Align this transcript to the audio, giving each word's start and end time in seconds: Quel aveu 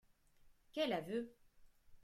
Quel 0.71 0.93
aveu 0.93 1.29